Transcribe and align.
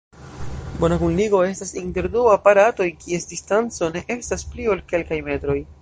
Bona 0.83 0.95
kunligo 1.01 1.41
estas 1.49 1.73
inter 1.83 2.07
du 2.15 2.23
aparatoj, 2.31 2.89
kies 3.05 3.31
distanco 3.35 3.91
ne 3.97 4.05
estas 4.19 4.49
pli 4.55 4.71
ol 4.77 4.87
kelkaj 4.95 5.23
metroj. 5.31 5.61